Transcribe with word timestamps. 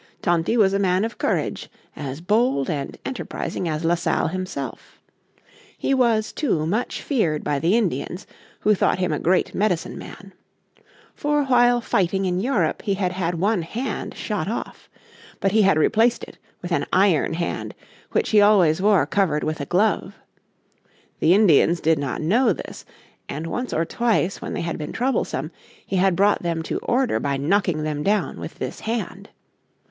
Tonty 0.23 0.57
was 0.57 0.73
a 0.73 0.79
man 0.79 1.05
of 1.05 1.19
courage, 1.19 1.69
as 1.95 2.21
bold 2.21 2.71
and 2.71 2.97
enterprising 3.05 3.69
as 3.69 3.85
La 3.85 3.93
Salle 3.93 4.29
himself. 4.29 4.99
He 5.77 5.93
was, 5.93 6.33
too, 6.33 6.65
much 6.65 7.03
feared 7.03 7.43
by 7.43 7.59
the 7.59 7.77
Indians, 7.77 8.25
who 8.61 8.73
thought 8.73 8.97
him 8.97 9.13
a 9.13 9.19
great 9.19 9.53
Medicine 9.53 9.99
Man. 9.99 10.33
For 11.13 11.43
while 11.43 11.81
fighting 11.81 12.25
in 12.25 12.39
Europe 12.39 12.81
he 12.81 12.95
had 12.95 13.11
had 13.11 13.35
one 13.35 13.61
hand 13.61 14.15
shot 14.15 14.47
off. 14.49 14.89
But 15.39 15.51
he 15.51 15.61
had 15.61 15.77
replaced 15.77 16.23
it 16.23 16.39
with 16.63 16.71
an 16.71 16.87
iron 16.91 17.35
hand, 17.35 17.75
which 18.11 18.31
he 18.31 18.41
always 18.41 18.81
wore 18.81 19.05
covered 19.05 19.43
with 19.43 19.61
a 19.61 19.67
glove. 19.67 20.15
The 21.19 21.35
Indians 21.35 21.79
did 21.79 21.99
not 21.99 22.21
know 22.23 22.53
this, 22.53 22.85
and 23.29 23.45
once 23.45 23.71
or 23.71 23.85
twice 23.85 24.41
when 24.41 24.53
they 24.53 24.61
had 24.61 24.79
been 24.79 24.93
troublesome 24.93 25.51
he 25.85 25.97
had 25.97 26.15
brought 26.15 26.41
them 26.41 26.63
to 26.63 26.79
order 26.79 27.19
by 27.19 27.37
knocking 27.37 27.83
them 27.83 28.01
down 28.01 28.39
with 28.39 28.55
this 28.57 28.79
hand. 28.79 29.29